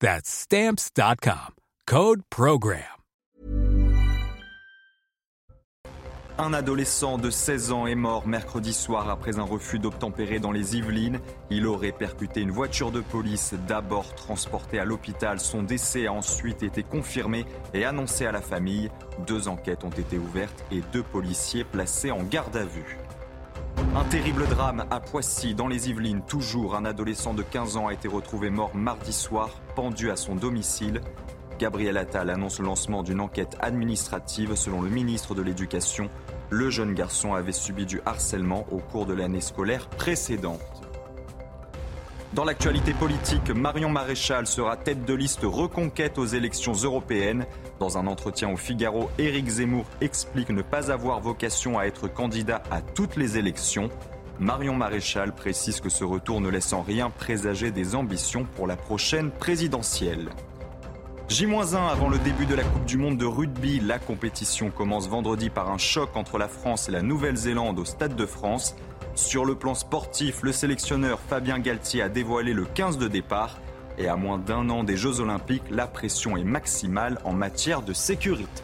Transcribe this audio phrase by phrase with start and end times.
[0.00, 1.54] That's stamps.com.
[1.86, 2.82] Code Program.
[6.38, 10.76] Un adolescent de 16 ans est mort mercredi soir après un refus d'obtempérer dans les
[10.76, 11.20] Yvelines.
[11.48, 15.40] Il aurait percuté une voiture de police, d'abord transporté à l'hôpital.
[15.40, 18.90] Son décès a ensuite été confirmé et annoncé à la famille.
[19.26, 22.98] Deux enquêtes ont été ouvertes et deux policiers placés en garde à vue.
[23.76, 26.22] Un terrible drame à Poissy, dans les Yvelines.
[26.22, 30.34] Toujours un adolescent de 15 ans a été retrouvé mort mardi soir, pendu à son
[30.34, 31.00] domicile.
[31.58, 34.54] Gabriel Attal annonce le lancement d'une enquête administrative.
[34.54, 36.10] Selon le ministre de l'Éducation,
[36.50, 40.75] le jeune garçon avait subi du harcèlement au cours de l'année scolaire précédente.
[42.36, 47.46] Dans l'actualité politique, Marion Maréchal sera tête de liste reconquête aux élections européennes.
[47.80, 52.62] Dans un entretien au Figaro, Éric Zemmour explique ne pas avoir vocation à être candidat
[52.70, 53.88] à toutes les élections.
[54.38, 58.76] Marion Maréchal précise que ce retour ne laisse en rien présager des ambitions pour la
[58.76, 60.28] prochaine présidentielle.
[61.30, 63.80] J-1 avant le début de la Coupe du Monde de rugby.
[63.80, 68.14] La compétition commence vendredi par un choc entre la France et la Nouvelle-Zélande au Stade
[68.14, 68.76] de France.
[69.16, 73.56] Sur le plan sportif, le sélectionneur Fabien Galtier a dévoilé le 15 de départ.
[73.96, 77.94] Et à moins d'un an des Jeux Olympiques, la pression est maximale en matière de
[77.94, 78.62] sécurité.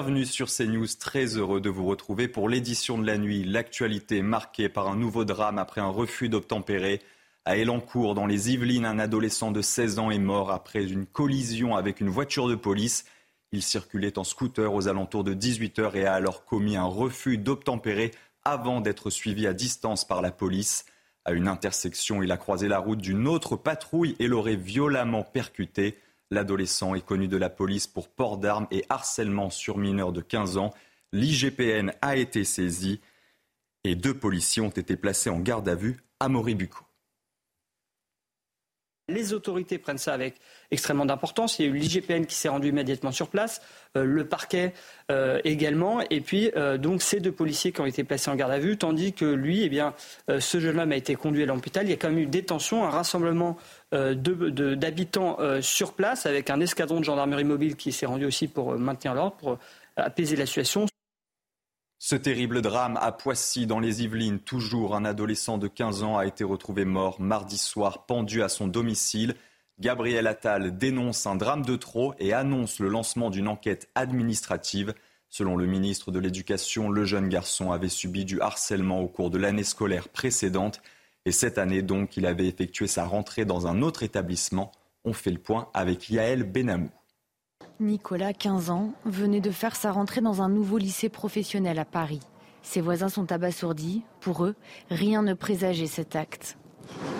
[0.00, 3.42] Bienvenue sur CNews, très heureux de vous retrouver pour l'édition de la nuit.
[3.42, 7.02] L'actualité marquée par un nouveau drame après un refus d'obtempérer.
[7.44, 11.74] À Elancourt, dans les Yvelines, un adolescent de 16 ans est mort après une collision
[11.74, 13.06] avec une voiture de police.
[13.50, 18.12] Il circulait en scooter aux alentours de 18h et a alors commis un refus d'obtempérer
[18.44, 20.84] avant d'être suivi à distance par la police.
[21.24, 25.98] À une intersection, il a croisé la route d'une autre patrouille et l'aurait violemment percuté.
[26.30, 30.58] L'adolescent est connu de la police pour port d'armes et harcèlement sur mineurs de 15
[30.58, 30.74] ans.
[31.12, 33.00] L'IGPN a été saisi
[33.84, 36.87] et deux policiers ont été placés en garde à vue à Moribuco.
[39.10, 40.34] Les autorités prennent ça avec
[40.70, 41.58] extrêmement d'importance.
[41.58, 43.62] Il y a eu l'IGPN qui s'est rendu immédiatement sur place,
[43.96, 44.74] euh, le parquet
[45.10, 48.52] euh, également, et puis euh, donc ces deux policiers qui ont été placés en garde
[48.52, 49.94] à vue, tandis que lui, eh bien,
[50.38, 51.86] ce jeune homme a été conduit à l'hôpital.
[51.86, 53.56] Il y a quand même eu détention, un rassemblement
[53.92, 59.14] d'habitants sur place, avec un escadron de gendarmerie mobile qui s'est rendu aussi pour maintenir
[59.14, 59.58] l'ordre, pour
[59.96, 60.86] apaiser la situation.
[62.00, 66.26] Ce terrible drame à Poissy, dans les Yvelines, toujours un adolescent de 15 ans a
[66.26, 69.34] été retrouvé mort mardi soir, pendu à son domicile.
[69.80, 74.94] Gabriel Attal dénonce un drame de trop et annonce le lancement d'une enquête administrative.
[75.28, 79.38] Selon le ministre de l'Éducation, le jeune garçon avait subi du harcèlement au cours de
[79.38, 80.80] l'année scolaire précédente.
[81.24, 84.70] Et cette année donc, il avait effectué sa rentrée dans un autre établissement.
[85.04, 86.90] On fait le point avec Yael Benamou.
[87.80, 92.20] Nicolas, 15 ans, venait de faire sa rentrée dans un nouveau lycée professionnel à Paris.
[92.62, 94.02] Ses voisins sont abasourdis.
[94.20, 94.56] Pour eux,
[94.90, 96.56] rien ne présageait cet acte.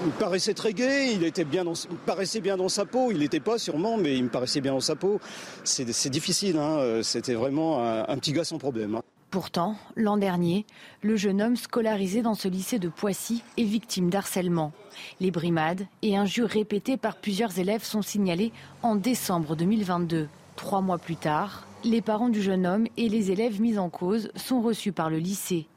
[0.04, 1.64] Il paraissait très gai, il, était bien
[2.06, 3.12] paraissait bien dans sa peau.
[3.12, 5.20] Il n'était pas sûrement, mais il me paraissait bien dans sa peau.
[5.62, 7.02] C'est difficile, hein.
[7.02, 8.96] c'était vraiment un, petit gars sans problème.
[8.96, 9.02] Hein.
[9.30, 10.64] Pourtant, l'an dernier,
[11.02, 14.72] le jeune homme scolarisé dans ce lycée de Poissy est victime d'harcèlement.
[15.20, 18.52] Les brimades et injures répétées par plusieurs élèves sont signalées
[18.82, 20.28] en décembre 2022.
[20.58, 24.28] Trois mois plus tard, les parents du jeune homme et les élèves mis en cause
[24.34, 25.68] sont reçus par le lycée.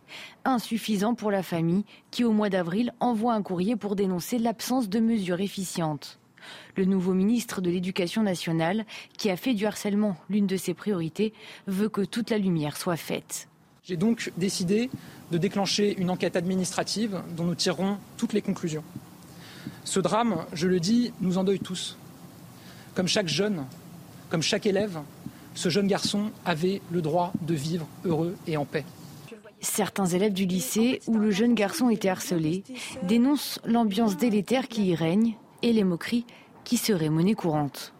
[0.43, 4.99] Insuffisant pour la famille qui, au mois d'avril, envoie un courrier pour dénoncer l'absence de
[4.99, 6.17] mesures efficientes.
[6.75, 8.85] Le nouveau ministre de l'Éducation nationale,
[9.19, 11.31] qui a fait du harcèlement l'une de ses priorités,
[11.67, 13.47] veut que toute la lumière soit faite.
[13.83, 14.89] J'ai donc décidé
[15.31, 18.83] de déclencher une enquête administrative dont nous tirerons toutes les conclusions.
[19.83, 21.97] Ce drame, je le dis, nous endeuille tous.
[22.95, 23.63] Comme chaque jeune,
[24.31, 24.99] comme chaque élève,
[25.53, 28.85] ce jeune garçon avait le droit de vivre heureux et en paix.
[29.59, 32.63] Certains élèves du lycée où le jeune garçon était harcelé
[33.03, 36.25] dénoncent l'ambiance délétère qui y règne et les moqueries
[36.63, 37.93] qui seraient monnaie courante.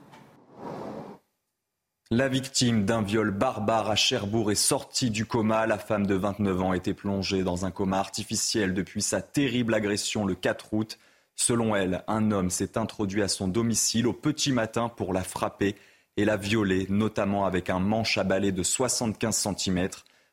[2.09, 5.67] La victime d'un viol barbare à Cherbourg est sortie du coma.
[5.67, 10.25] La femme de 29 ans était plongée dans un coma artificiel depuis sa terrible agression
[10.25, 10.97] le 4 août.
[11.35, 15.75] Selon elle, un homme s'est introduit à son domicile au petit matin pour la frapper
[16.17, 19.89] et la violer, notamment avec un manche à balai de 75 cm.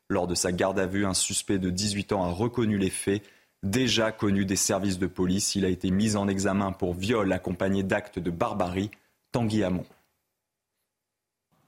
[0.09, 3.23] Lors de sa garde à vue, un suspect de 18 ans a reconnu les faits.
[3.63, 7.83] Déjà connu des services de police, il a été mis en examen pour viol accompagné
[7.83, 8.91] d'actes de barbarie.
[9.31, 9.85] Tanguy Hamon.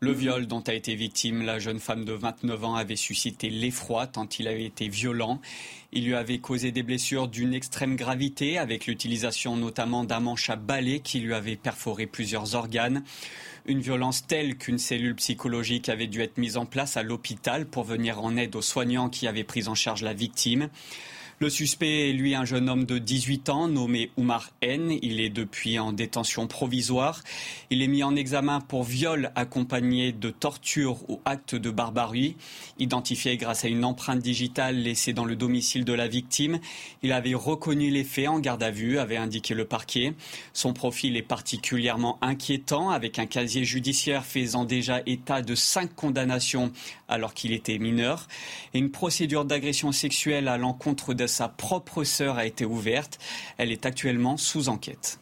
[0.03, 4.07] Le viol dont a été victime la jeune femme de 29 ans avait suscité l'effroi
[4.07, 5.39] tant il avait été violent.
[5.91, 10.55] Il lui avait causé des blessures d'une extrême gravité avec l'utilisation notamment d'un manche à
[10.55, 13.03] balai qui lui avait perforé plusieurs organes.
[13.67, 17.83] Une violence telle qu'une cellule psychologique avait dû être mise en place à l'hôpital pour
[17.83, 20.69] venir en aide aux soignants qui avaient pris en charge la victime.
[21.41, 24.95] Le suspect est lui un jeune homme de 18 ans nommé Oumar N.
[25.01, 27.23] Il est depuis en détention provisoire.
[27.71, 32.35] Il est mis en examen pour viol accompagné de torture ou acte de barbarie.
[32.77, 36.59] Identifié grâce à une empreinte digitale laissée dans le domicile de la victime,
[37.01, 40.13] il avait reconnu les faits en garde à vue, avait indiqué le parquet.
[40.53, 46.71] Son profil est particulièrement inquiétant avec un casier judiciaire faisant déjà état de cinq condamnations
[47.07, 48.27] alors qu'il était mineur
[48.75, 53.17] et une procédure d'agression sexuelle à l'encontre de sa propre sœur a été ouverte.
[53.57, 55.19] Elle est actuellement sous enquête.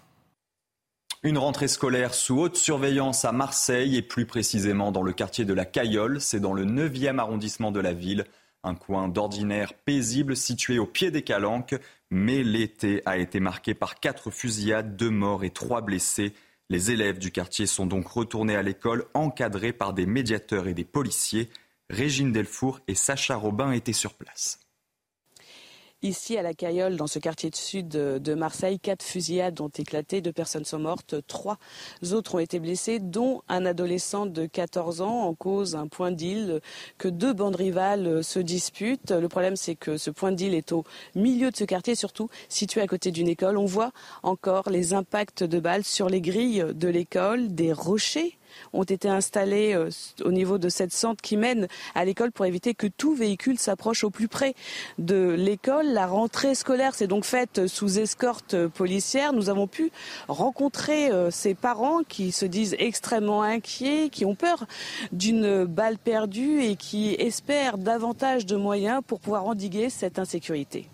[1.22, 5.54] Une rentrée scolaire sous haute surveillance à Marseille et plus précisément dans le quartier de
[5.54, 6.22] la Cayolle.
[6.22, 8.26] C'est dans le 9e arrondissement de la ville.
[8.64, 11.76] Un coin d'ordinaire paisible situé au pied des Calanques.
[12.10, 16.34] Mais l'été a été marqué par quatre fusillades, deux morts et trois blessés.
[16.70, 20.86] Les élèves du quartier sont donc retournés à l'école encadrés par des médiateurs et des
[20.86, 21.50] policiers.
[21.90, 24.60] Régine Delfour et Sacha Robin étaient sur place.
[26.02, 30.22] Ici, à la Cayolle, dans ce quartier de sud de Marseille, quatre fusillades ont éclaté,
[30.22, 31.58] deux personnes sont mortes, trois
[32.14, 36.62] autres ont été blessées, dont un adolescent de 14 ans en cause un point d'île
[36.98, 39.12] que deux bandes rivales se disputent.
[39.12, 40.86] Le problème, c'est que ce point d'île est au
[41.16, 43.58] milieu de ce quartier, surtout situé à côté d'une école.
[43.58, 43.92] On voit
[44.24, 48.39] encore les impacts de balles sur les grilles de l'école, des rochers
[48.74, 49.90] ont été installés euh,
[50.24, 54.04] au niveau de cette centre qui mène à l'école pour éviter que tout véhicule s'approche
[54.04, 54.54] au plus près
[54.98, 55.88] de l'école.
[55.88, 59.34] La rentrée scolaire s'est donc faite sous escorte policière.
[59.34, 59.92] Nous avons pu
[60.28, 64.66] rencontrer euh, ces parents qui se disent extrêmement inquiets, qui ont peur
[65.12, 70.90] d'une balle perdue et qui espèrent davantage de moyens pour pouvoir endiguer cette insécurité.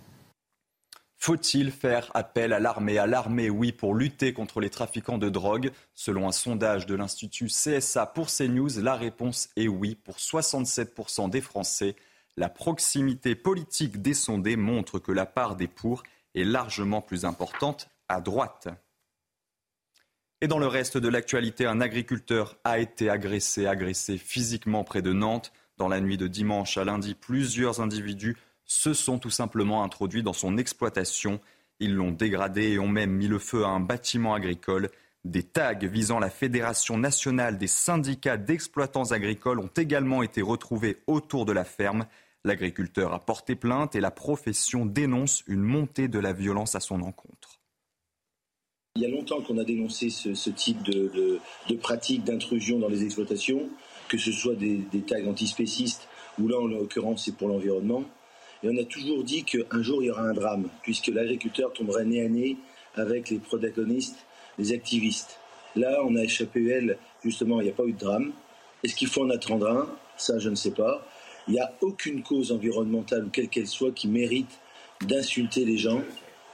[1.18, 2.98] Faut-il faire appel à l'armée?
[2.98, 5.72] À l'armée, oui, pour lutter contre les trafiquants de drogue.
[5.94, 11.42] Selon un sondage de l'Institut CSA pour CNews, la réponse est oui pour 67% des
[11.42, 11.96] Français.
[12.38, 16.04] La proximité politique des sondés montre que la part des pour
[16.36, 18.68] est largement plus importante à droite.
[20.42, 25.14] Et dans le reste de l'actualité, un agriculteur a été agressé, agressé physiquement près de
[25.14, 25.54] Nantes.
[25.78, 30.34] Dans la nuit de dimanche à lundi, plusieurs individus se sont tout simplement introduits dans
[30.34, 31.40] son exploitation.
[31.80, 34.90] Ils l'ont dégradé et ont même mis le feu à un bâtiment agricole.
[35.24, 41.46] Des tags visant la Fédération nationale des syndicats d'exploitants agricoles ont également été retrouvés autour
[41.46, 42.06] de la ferme.
[42.44, 47.01] L'agriculteur a porté plainte et la profession dénonce une montée de la violence à son
[47.01, 47.60] encontre.
[48.96, 51.39] Il y a longtemps qu'on a dénoncé ce, type de,
[51.82, 53.68] pratique d'intrusion dans les exploitations,
[54.08, 56.08] que ce soit des, des tags antispécistes
[56.39, 58.04] ou là en l'occurrence c'est pour l'environnement.
[58.64, 62.06] Et on a toujours dit qu'un jour il y aura un drame, puisque l'agriculteur tomberait
[62.06, 62.58] nez à nez
[62.96, 64.26] avec les protagonistes,
[64.58, 65.40] les activistes.
[65.76, 68.32] Là, on a échappé, elle, justement, il n'y a pas eu de drame.
[68.84, 69.90] Est-ce qu'il faut en attendre un?
[70.18, 71.06] Ça, je ne sais pas.
[71.48, 74.60] Il n'y a aucune cause environnementale, quelle qu'elle soit, qui mérite
[75.02, 76.02] d'insulter les gens,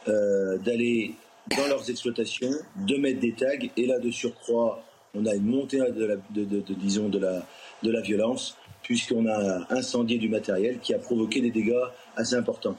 [0.07, 1.13] euh, d'aller
[1.55, 3.67] dans leurs exploitations, de mettre des tags.
[3.77, 7.45] Et là, de surcroît, on a une montée de, disons, de la,
[7.83, 11.85] de la violence puisqu'on a incendié du matériel qui a provoqué des dégâts
[12.15, 12.77] assez importants.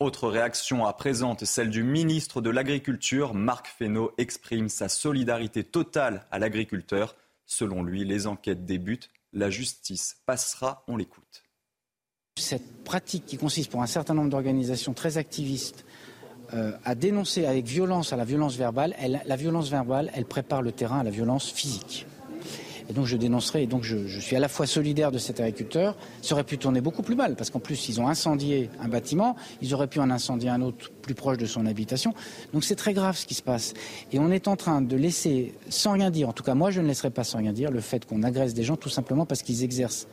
[0.00, 3.34] Autre réaction à présente, celle du ministre de l'Agriculture.
[3.34, 7.16] Marc Fesneau exprime sa solidarité totale à l'agriculteur.
[7.46, 11.42] Selon lui, les enquêtes débutent, la justice passera, on l'écoute.
[12.38, 15.84] Cette pratique qui consiste pour un certain nombre d'organisations très activistes
[16.54, 18.94] euh, à dénoncer avec violence à la violence verbale,
[19.26, 22.06] la violence verbale, elle prépare le terrain à la violence physique.
[22.88, 25.96] Et donc je dénoncerai, et donc je, suis à la fois solidaire de cet agriculteur,
[26.22, 29.36] ça aurait pu tourner beaucoup plus mal, parce qu'en plus ils ont incendié un bâtiment,
[29.60, 32.14] ils auraient pu en incendier un autre plus proche de son habitation.
[32.52, 33.74] Donc c'est très grave ce qui se passe.
[34.12, 36.80] Et on est en train de laisser, sans rien dire, en tout cas moi je
[36.80, 39.42] ne laisserai pas sans rien dire, le fait qu'on agresse des gens tout simplement parce
[39.42, 40.08] qu'ils exercent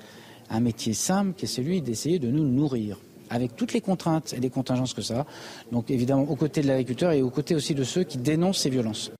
[0.49, 4.39] un métier simple qui est celui d'essayer de nous nourrir avec toutes les contraintes et
[4.39, 5.25] les contingences que ça a.
[5.71, 8.69] Donc évidemment aux côtés de l'agriculteur et aux côtés aussi de ceux qui dénoncent ces
[8.69, 9.11] violences.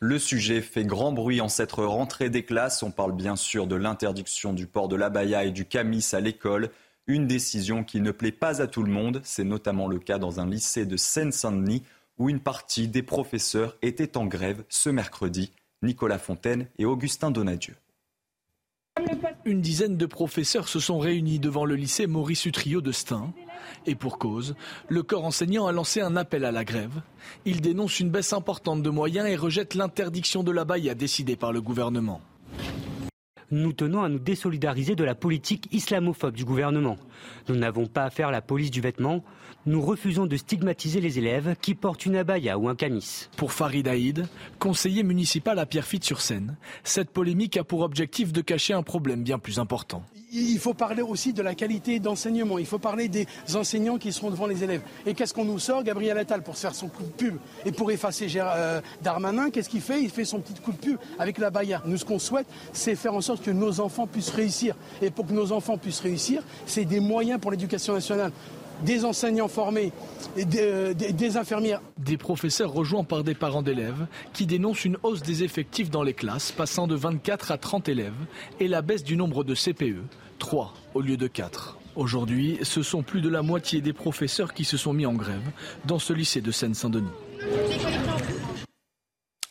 [0.00, 2.82] Le sujet fait grand bruit en cette rentrée des classes.
[2.82, 6.68] On parle bien sûr de l'interdiction du port de l'abaya et du camis à l'école.
[7.06, 9.22] Une décision qui ne plaît pas à tout le monde.
[9.24, 11.82] C'est notamment le cas dans un lycée de Seine-Saint-Denis
[12.18, 15.52] où une partie des professeurs étaient en grève ce mercredi.
[15.82, 17.74] Nicolas Fontaine et Augustin Donadieu.
[19.46, 23.32] Une dizaine de professeurs se sont réunis devant le lycée Maurice Utrio de Stein.
[23.86, 24.56] Et pour cause,
[24.88, 27.00] le corps enseignant a lancé un appel à la grève.
[27.44, 31.52] Il dénonce une baisse importante de moyens et rejette l'interdiction de la baille décidée par
[31.52, 32.20] le gouvernement.
[33.52, 36.96] Nous tenons à nous désolidariser de la politique islamophobe du gouvernement.
[37.48, 39.22] Nous n'avons pas à faire la police du vêtement.
[39.66, 43.28] Nous refusons de stigmatiser les élèves qui portent une abaya ou un camis.
[43.36, 44.26] Pour Farid Haïd,
[44.58, 49.60] conseiller municipal à Pierrefitte-sur-Seine, cette polémique a pour objectif de cacher un problème bien plus
[49.60, 50.02] important.
[50.38, 52.58] Il faut parler aussi de la qualité d'enseignement.
[52.58, 54.82] Il faut parler des enseignants qui seront devant les élèves.
[55.06, 57.90] Et qu'est-ce qu'on nous sort Gabriel Attal pour faire son coup de pub et pour
[57.90, 60.02] effacer euh, Darmanin, qu'est-ce qu'il fait?
[60.02, 61.82] Il fait son petit coup de pub avec la Baïa.
[61.86, 64.74] Nous, ce qu'on souhaite, c'est faire en sorte que nos enfants puissent réussir.
[65.00, 68.32] Et pour que nos enfants puissent réussir, c'est des moyens pour l'éducation nationale
[68.82, 69.92] des enseignants formés,
[70.36, 71.80] des, des, infirmières.
[71.98, 76.12] Des professeurs rejoints par des parents d'élèves qui dénoncent une hausse des effectifs dans les
[76.12, 78.12] classes, passant de 24 à 30 élèves,
[78.60, 80.02] et la baisse du nombre de CPE,
[80.36, 81.78] 3 au lieu de 4.
[81.96, 85.50] Aujourd'hui, ce sont plus de la moitié des professeurs qui se sont mis en grève
[85.86, 87.08] dans ce lycée de Seine-Saint-Denis.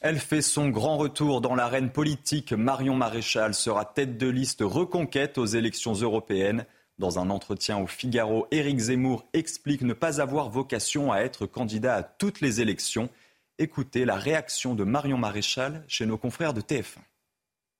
[0.02, 2.54] Elle fait son grand retour dans l'arène politique.
[2.54, 6.66] Marion Maréchal sera tête de liste reconquête aux élections européennes.
[7.00, 11.96] Dans un entretien au Figaro, Éric Zemmour explique ne pas avoir vocation à être candidat
[11.96, 13.10] à toutes les élections.
[13.58, 17.00] Écoutez la réaction de Marion Maréchal chez nos confrères de TF1.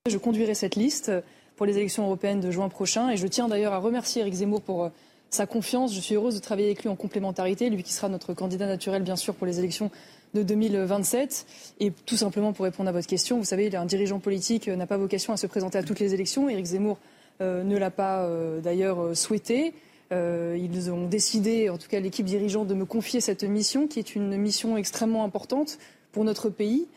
[0.10, 1.12] Je conduirai cette liste
[1.56, 4.62] pour les élections européennes de juin prochain et je tiens d'ailleurs à remercier Éric Zemmour
[4.62, 4.90] pour euh,
[5.30, 5.94] sa confiance.
[5.94, 9.04] Je suis heureuse de travailler avec lui en complémentarité, lui qui sera notre candidat naturel
[9.04, 9.90] bien sûr pour les élections
[10.34, 11.46] de 2027.
[11.80, 14.88] Et tout simplement pour répondre à votre question, vous savez, un dirigeant politique euh, n'a
[14.88, 16.50] pas vocation à se présenter à toutes les élections.
[16.50, 16.98] Éric Zemmour
[17.42, 18.30] euh, ne l'a pas
[18.62, 19.74] d'ailleurs souhaité.
[20.12, 24.16] ils ont décidé, en tout cas l'équipe dirigeante, de me confier cette mission, qui est
[24.16, 25.78] une mission extrêmement importante
[26.12, 26.88] pour notre pays.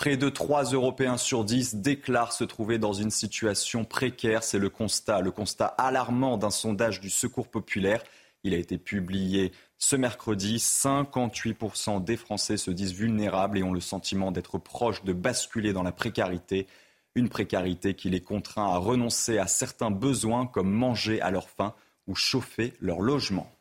[0.00, 4.42] Près de 3 Européens sur 10 déclarent se trouver dans une situation précaire.
[4.42, 8.02] C'est le constat, le constat alarmant d'un sondage du Secours populaire.
[8.42, 10.56] Il a été publié ce mercredi.
[10.56, 15.82] 58% des Français se disent vulnérables et ont le sentiment d'être proches de basculer dans
[15.82, 16.66] la précarité.
[17.14, 21.74] Une précarité qui les contraint à renoncer à certains besoins comme manger à leur faim
[22.06, 23.52] ou chauffer leur logement.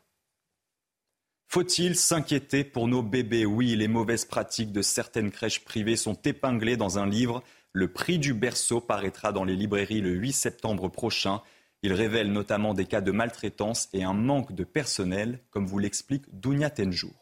[1.52, 3.48] Faut-il s'inquiéter pour nos bébés?
[3.48, 7.42] Oui, les mauvaises pratiques de certaines crèches privées sont épinglées dans un livre.
[7.74, 11.42] Le prix du berceau paraîtra dans les librairies le 8 septembre prochain.
[11.82, 16.26] Il révèle notamment des cas de maltraitance et un manque de personnel, comme vous l'explique
[16.32, 17.16] Dounia Tenjour.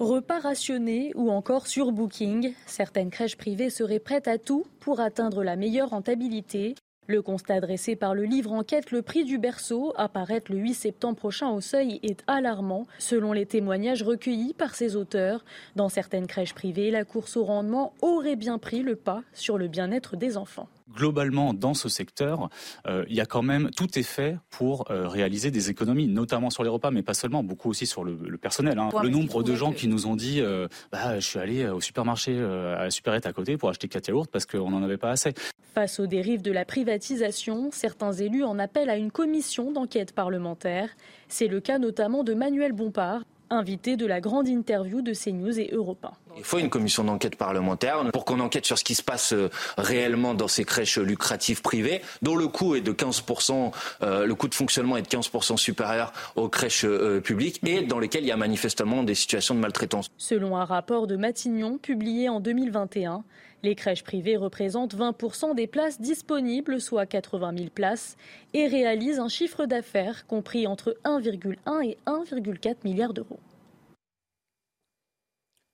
[0.00, 5.44] Repas rationnés ou encore sur Booking, certaines crèches privées seraient prêtes à tout pour atteindre
[5.44, 6.74] la meilleure rentabilité.
[7.06, 11.16] Le constat dressé par le livre enquête Le prix du berceau, apparaître le 8 septembre
[11.16, 12.86] prochain au seuil, est alarmant.
[12.98, 15.44] Selon les témoignages recueillis par ses auteurs,
[15.76, 19.68] dans certaines crèches privées, la course au rendement aurait bien pris le pas sur le
[19.68, 22.48] bien-être des enfants globalement, dans ce secteur,
[22.86, 26.50] euh, il y a quand même tout est fait pour euh, réaliser des économies, notamment
[26.50, 28.78] sur les repas, mais pas seulement, beaucoup aussi sur le, personnel.
[28.78, 28.90] Hein.
[29.02, 32.38] Le nombre de gens qui nous ont dit euh, bah, je suis allé au supermarché
[32.38, 35.32] à la supérette à côté pour acheter 4 yaourts parce qu'on n'en avait pas assez.
[35.74, 40.88] Face aux dérives de la privatisation, certains élus en appellent à une commission d'enquête parlementaire.
[41.28, 43.24] C'est le cas notamment de Manuel Bompard,
[43.54, 46.12] invité de la grande interview de CNews et Europa.
[46.36, 49.50] Il faut une commission d'enquête parlementaire pour qu'on enquête sur ce qui se passe euh,
[49.78, 54.48] réellement dans ces crèches lucratives privées, dont le coût est de 15%, euh, le coût
[54.48, 58.32] de fonctionnement est de 15% supérieur aux crèches euh, publiques et dans lesquelles il y
[58.32, 60.08] a manifestement des situations de maltraitance.
[60.18, 63.22] Selon un rapport de Matignon publié en 2021,
[63.64, 68.16] les crèches privées représentent 20% des places disponibles, soit 80 000 places,
[68.52, 73.40] et réalisent un chiffre d'affaires compris entre 1,1 et 1,4 milliard d'euros.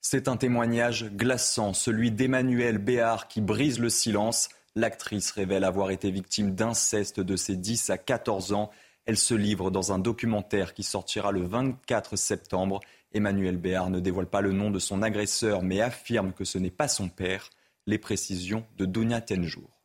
[0.01, 4.49] C'est un témoignage glaçant, celui d'Emmanuel Béard qui brise le silence.
[4.75, 8.71] L'actrice révèle avoir été victime d'inceste de ses 10 à 14 ans.
[9.05, 12.81] Elle se livre dans un documentaire qui sortira le 24 septembre.
[13.13, 16.71] Emmanuel Béard ne dévoile pas le nom de son agresseur, mais affirme que ce n'est
[16.71, 17.51] pas son père.
[17.87, 19.81] Les précisions de Dounia Tenjour.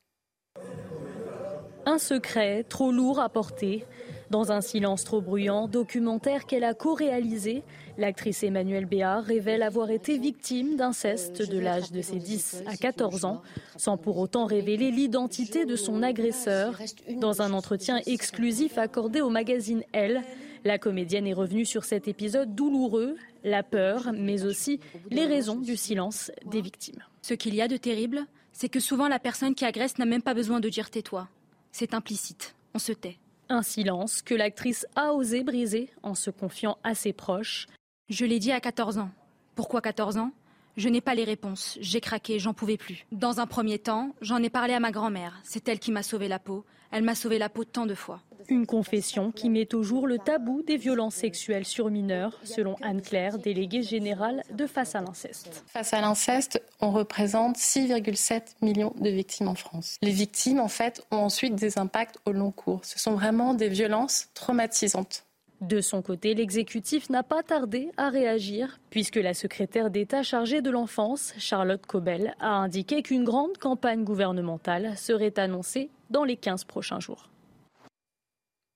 [1.86, 3.86] Un secret trop lourd à porter.
[4.30, 7.64] Dans un silence trop bruyant, documentaire qu'elle a co-réalisé,
[7.98, 13.24] l'actrice Emmanuelle Béard révèle avoir été victime d'inceste de l'âge de ses 10 à 14
[13.24, 13.42] ans,
[13.78, 16.78] sans pour autant révéler l'identité de son agresseur.
[17.22, 20.22] Dans un entretien exclusif accordé au magazine Elle,
[20.66, 24.80] la comédienne est revenue sur cet épisode douloureux, la peur, mais aussi
[25.12, 27.04] les raisons du silence des victimes.
[27.22, 30.24] Ce qu'il y a de terrible, c'est que souvent la personne qui agresse n'a même
[30.24, 31.30] pas besoin de dire tais-toi.
[31.72, 33.18] C'est implicite, on se tait.
[33.48, 37.68] Un silence que l'actrice a osé briser en se confiant à ses proches.
[38.10, 39.12] Je l'ai dit à 14 ans.
[39.54, 40.32] Pourquoi 14 ans?
[40.77, 41.77] Je n'ai pas les réponses.
[41.79, 43.05] J'ai craqué, j'en pouvais plus.
[43.13, 45.39] Dans un premier temps, j'en ai parlé à ma grand-mère.
[45.44, 46.65] C'est elle qui m'a sauvé la peau.
[46.91, 48.22] Elle m'a sauvé la peau tant de fois.
[48.50, 53.39] Une confession qui met au jour le tabou des violences sexuelles sur mineurs, selon Anne-Claire,
[53.39, 55.63] déléguée générale de Face à l'inceste.
[55.67, 59.98] Face à l'inceste, on représente 6,7 millions de victimes en France.
[60.01, 62.84] Les victimes, en fait, ont ensuite des impacts au long cours.
[62.84, 65.25] Ce sont vraiment des violences traumatisantes.
[65.62, 70.70] De son côté, l'exécutif n'a pas tardé à réagir, puisque la secrétaire d'État chargée de
[70.70, 77.00] l'enfance, Charlotte Cobel, a indiqué qu'une grande campagne gouvernementale serait annoncée dans les 15 prochains
[77.00, 77.30] jours.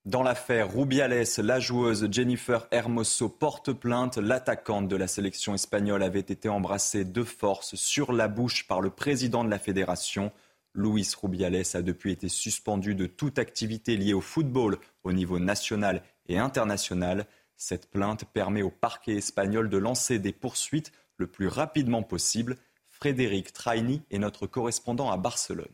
[0.06, 4.18] Dans l'affaire Rubiales, la joueuse Jennifer Hermoso porte plainte.
[4.18, 8.90] L'attaquante de la sélection espagnole avait été embrassée de force sur la bouche par le
[8.90, 10.32] président de la fédération.
[10.74, 16.02] Luis Rubiales a depuis été suspendu de toute activité liée au football au niveau national
[16.30, 17.28] et international.
[17.58, 22.56] Cette plainte permet au parquet espagnol de lancer des poursuites le plus rapidement possible.
[22.88, 25.68] Frédéric Traini est notre correspondant à Barcelone.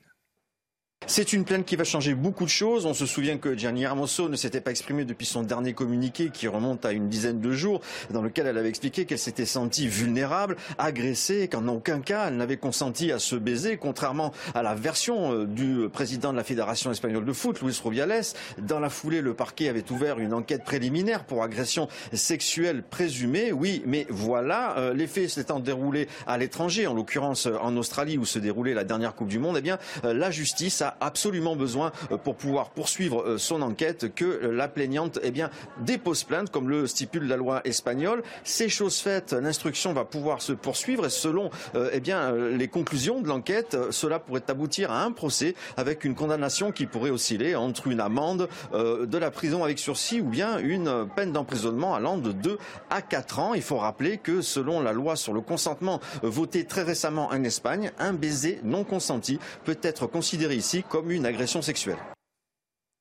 [1.08, 2.88] C'est une plainte qui va changer beaucoup de choses.
[2.88, 6.48] On se souvient que Gianni Hermoso ne s'était pas exprimé depuis son dernier communiqué qui
[6.48, 10.58] remonte à une dizaine de jours, dans lequel elle avait expliqué qu'elle s'était sentie vulnérable,
[10.80, 15.46] agressée, qu'en aucun cas elle n'avait consenti à se baiser, contrairement à la version euh,
[15.46, 18.24] du président de la Fédération espagnole de foot, Luis Rubiales.
[18.58, 23.52] Dans la foulée, le parquet avait ouvert une enquête préliminaire pour agression sexuelle présumée.
[23.52, 28.26] Oui, mais voilà, euh, les faits s'étant déroulés à l'étranger, en l'occurrence en Australie où
[28.26, 31.92] se déroulait la dernière Coupe du Monde, eh bien, euh, la justice a absolument besoin
[32.12, 35.50] euh, pour pouvoir poursuivre euh, son enquête que la plaignante eh bien,
[35.80, 38.24] dépose plainte comme le stipule la loi espagnole.
[38.44, 43.22] Ces choses faites, l'instruction va pouvoir se poursuivre et selon euh, eh bien, les conclusions
[43.22, 47.88] de l'enquête, cela pourrait aboutir à un procès avec une condamnation qui pourrait osciller entre
[47.88, 52.58] une amende, de la prison avec sursis ou bien une peine d'emprisonnement allant de 2
[52.90, 53.54] à 4 ans.
[53.54, 57.92] Il faut rappeler que selon la loi sur le consentement votée très récemment en Espagne,
[58.00, 61.98] un baiser non consenti peut être considéré ici comme une agression sexuelle.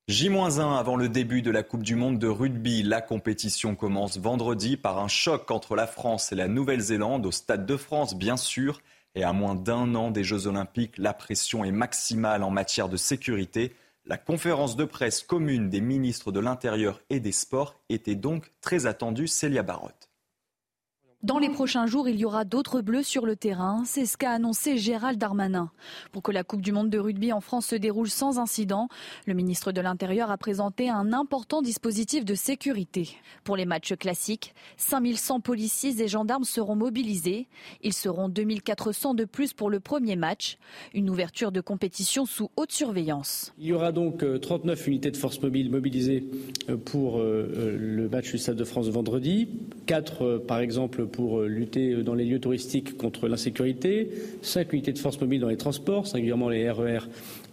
[0.06, 2.82] J-1 avant le début de la Coupe du Monde de rugby.
[2.82, 7.64] La compétition commence vendredi par un choc entre la France et la Nouvelle-Zélande au Stade
[7.64, 8.82] de France, bien sûr.
[9.14, 12.98] Et à moins d'un an des Jeux Olympiques, la pression est maximale en matière de
[12.98, 13.74] sécurité.
[14.04, 18.84] La conférence de presse commune des ministres de l'Intérieur et des Sports était donc très
[18.84, 19.26] attendue.
[19.26, 20.10] Célia Barotte.
[21.24, 23.82] Dans les prochains jours, il y aura d'autres bleus sur le terrain.
[23.87, 25.70] C'est ce qu'a annoncé Gérald Darmanin.
[26.12, 28.90] Pour que la Coupe du Monde de rugby en France se déroule sans incident,
[29.24, 33.08] le ministre de l'Intérieur a présenté un important dispositif de sécurité.
[33.42, 37.48] Pour les matchs classiques, 5100 policiers et gendarmes seront mobilisés.
[37.82, 40.58] Ils seront 2400 de plus pour le premier match.
[40.92, 43.54] Une ouverture de compétition sous haute surveillance.
[43.58, 46.28] Il y aura donc 39 euh, unités de force mobile mobilisées
[46.68, 49.48] euh, pour euh, le match du Stade de France vendredi.
[49.87, 54.11] 4 par exemple pour euh, lutter dans les lieux touristiques contre l'insécurité,
[54.42, 57.00] 5 unités de force mobile dans les transports, singulièrement les RER e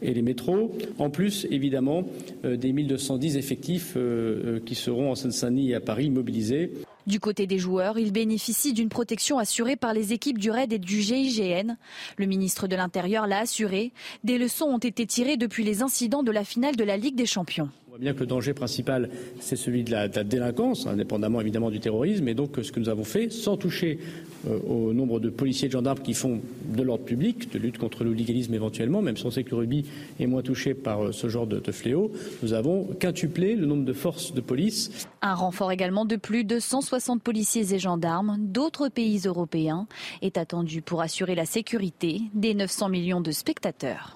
[0.02, 0.76] et les métros.
[0.98, 2.04] En plus, évidemment,
[2.44, 6.72] euh, des 1210 effectifs euh, qui seront en Seine-Saint-Denis et à Paris mobilisés.
[7.06, 10.80] Du côté des joueurs, ils bénéficient d'une protection assurée par les équipes du RAID et
[10.80, 11.76] du GIGN.
[12.18, 13.92] Le ministre de l'Intérieur l'a assuré.
[14.24, 17.26] Des leçons ont été tirées depuis les incidents de la finale de la Ligue des
[17.26, 17.70] Champions.
[17.92, 19.10] On voit bien que le danger principal,
[19.42, 22.26] c'est celui de la, délinquance, indépendamment évidemment du terrorisme.
[22.30, 24.00] Et donc, ce que nous avons fait, sans toucher
[24.48, 27.78] euh, au nombre de policiers et de gendarmes qui font de l'ordre public, de lutte
[27.78, 29.84] contre le légalisme éventuellement, même si on sait que le rugby
[30.22, 33.84] est moins touché par euh, ce genre de, de fléau, nous avons quintuplé le nombre
[33.84, 35.10] de forces de police.
[35.22, 39.86] Un renfort également de plus de 160 policiers et gendarmes d'autres pays européens
[40.22, 44.16] est attendu pour assurer la sécurité des 900 millions de spectateurs.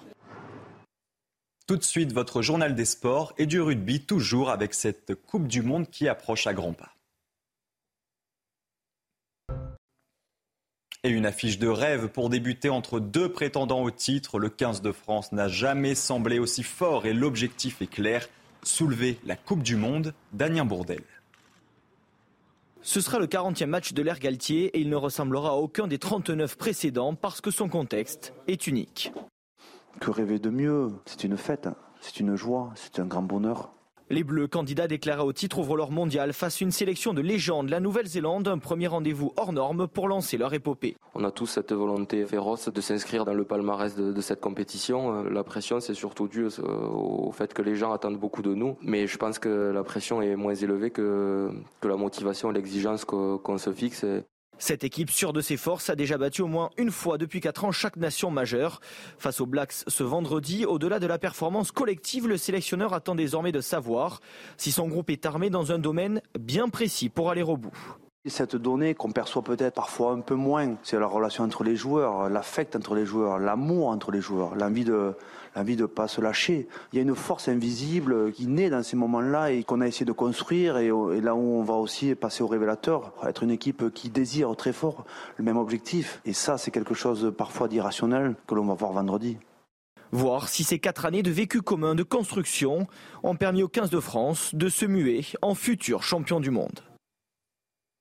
[1.66, 5.62] Tout de suite, votre journal des sports et du rugby, toujours avec cette Coupe du
[5.62, 6.92] Monde qui approche à grands pas.
[11.02, 14.38] Et une affiche de rêve pour débuter entre deux prétendants au titre.
[14.38, 18.28] Le 15 de France n'a jamais semblé aussi fort et l'objectif est clair
[18.62, 20.14] soulever la Coupe du Monde.
[20.32, 21.02] Damien Bourdel.
[22.82, 25.98] Ce sera le 40e match de l'ère Galtier et il ne ressemblera à aucun des
[25.98, 29.12] 39 précédents parce que son contexte est unique.
[30.00, 30.88] Que rêver de mieux?
[31.06, 31.68] C'est une fête.
[32.00, 33.72] c'est une joie, c'est un grand bonheur.
[34.08, 37.70] Les Bleus, candidats déclarés au titre, ouvrent leur mondial face à une sélection de légendes.
[37.70, 40.96] La Nouvelle-Zélande, un premier rendez-vous hors norme pour lancer leur épopée.
[41.14, 45.24] On a tous cette volonté féroce de s'inscrire dans le palmarès de, cette compétition.
[45.24, 48.76] Euh, la pression, c'est surtout dû au fait que les gens attendent beaucoup de nous.
[48.80, 53.04] Mais je pense que la pression est moins élevée que, que la motivation et l'exigence
[53.04, 54.06] qu'on se fixe.
[54.58, 57.64] Cette équipe, sûre de ses forces, a déjà battu au moins une fois depuis quatre
[57.64, 58.80] ans chaque nation majeure.
[59.18, 63.60] Face aux Blacks ce vendredi, au-delà de la performance collective, le sélectionneur attend désormais de
[63.60, 64.20] savoir
[64.56, 67.96] si son groupe est armé dans un domaine bien précis pour aller au bout.
[68.28, 72.28] Cette donnée qu'on perçoit peut-être parfois un peu moins, c'est la relation entre les joueurs,
[72.28, 75.14] l'affect entre les joueurs, l'amour entre les joueurs, l'envie de
[75.56, 76.68] l'envie de pas se lâcher.
[76.92, 80.04] Il y a une force invisible qui naît dans ces moments-là et qu'on a essayé
[80.04, 84.10] de construire et, là où on va aussi passer au révélateur, être une équipe qui
[84.10, 86.20] désire très fort le même objectif.
[86.24, 89.38] Et ça, c'est quelque chose parfois d'irrationnel que l'on va voir vendredi.
[90.12, 92.86] Voir si ces quatre années de vécu commun de construction
[93.22, 96.80] ont permis aux 15 de France de se muer en futur champion du monde.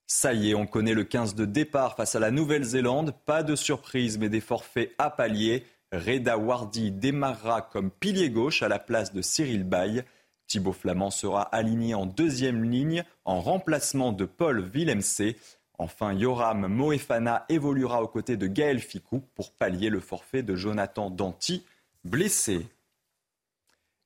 [0.07, 3.15] Ça y est, on connaît le 15 de départ face à la Nouvelle-Zélande.
[3.25, 5.65] Pas de surprise, mais des forfaits à pallier.
[5.91, 10.05] Reda Wardi démarrera comme pilier gauche à la place de Cyril Bay.
[10.47, 15.33] Thibaut Flamand sera aligné en deuxième ligne en remplacement de Paul Villemc.
[15.77, 21.09] Enfin, Yoram Moefana évoluera aux côtés de Gaël Ficou pour pallier le forfait de Jonathan
[21.09, 21.65] Danti,
[22.03, 22.67] blessé.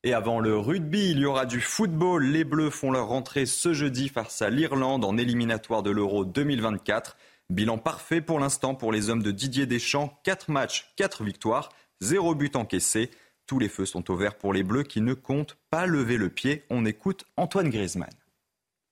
[0.05, 2.23] Et avant le rugby, il y aura du football.
[2.23, 7.17] Les Bleus font leur rentrée ce jeudi face à l'Irlande en éliminatoire de l'Euro 2024.
[7.49, 10.17] Bilan parfait pour l'instant pour les hommes de Didier Deschamps.
[10.23, 11.67] 4 matchs, 4 victoires,
[11.99, 13.11] 0 but encaissé.
[13.45, 16.29] Tous les feux sont au vert pour les Bleus qui ne comptent pas lever le
[16.29, 16.63] pied.
[16.69, 18.09] On écoute Antoine Griezmann.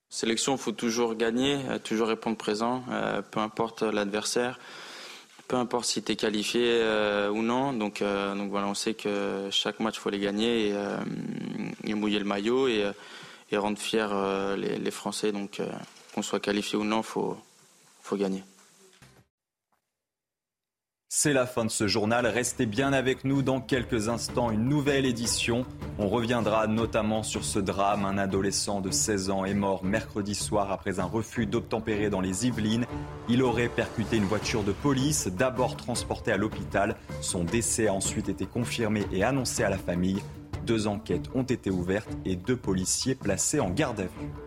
[0.10, 4.60] Sélection, il faut toujours gagner, euh, toujours répondre présent, euh, peu importe l'adversaire
[5.48, 7.74] peu importe si tu es qualifié euh, ou non.
[7.74, 10.98] Donc, euh, donc voilà, on sait que chaque match, faut les gagner et, euh,
[11.96, 12.86] mouiller le maillot et,
[13.54, 14.08] rendre fiers
[14.58, 15.32] les, Français.
[15.32, 15.62] Donc
[16.14, 17.38] qu'on soit qualifié ou non, faut,
[18.02, 18.44] faut gagner.
[21.10, 22.28] C'est la fin de ce journal.
[22.28, 24.52] Restez bien avec nous dans quelques instants.
[24.52, 25.65] Une nouvelle édition.
[26.00, 28.04] On reviendra notamment sur ce drame.
[28.04, 32.46] Un adolescent de 16 ans est mort mercredi soir après un refus d'obtempérer dans les
[32.46, 32.86] Yvelines.
[33.30, 36.98] Il aurait percuté une voiture de police, d'abord transporté à l'hôpital.
[37.22, 40.22] Son décès a ensuite été confirmé et annoncé à la famille.
[40.65, 44.47] Deux enquêtes ont été ouvertes et deux policiers placés en garde à vue.